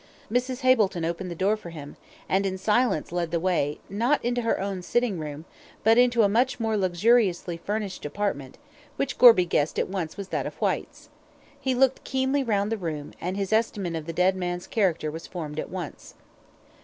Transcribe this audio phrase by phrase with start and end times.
[0.31, 0.61] Mrs.
[0.61, 1.95] Hableton opened the door for him,
[2.27, 5.45] and in silence led the way, not into her own sitting room,
[5.83, 8.57] but into a much more luxuriously furnished apartment,
[8.95, 11.09] which Gorby guessed at once was that of Whyte's.
[11.59, 15.27] He looked keenly round the room, and his estimate of the dead man's character was
[15.27, 16.15] formed at once.